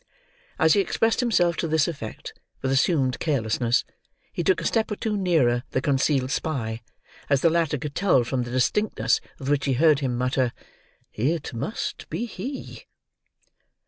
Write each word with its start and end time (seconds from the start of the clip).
As 0.57 0.73
he 0.73 0.79
expressed 0.79 1.19
himself 1.19 1.57
to 1.57 1.67
this 1.67 1.87
effect, 1.87 2.33
with 2.63 2.71
assumed 2.71 3.19
carelessness, 3.19 3.85
he 4.33 4.43
took 4.43 4.59
a 4.59 4.65
step 4.65 4.89
or 4.89 4.95
two 4.95 5.15
nearer 5.15 5.61
the 5.73 5.79
concealed 5.79 6.31
spy, 6.31 6.81
as 7.29 7.41
the 7.41 7.51
latter 7.51 7.77
could 7.77 7.93
tell 7.93 8.23
from 8.23 8.41
the 8.41 8.49
distinctness 8.49 9.21
with 9.37 9.47
which 9.49 9.65
he 9.65 9.73
heard 9.73 9.99
him 9.99 10.17
mutter, 10.17 10.53
"It 11.13 11.53
must 11.53 12.09
be 12.09 12.25
he!" 12.25 12.87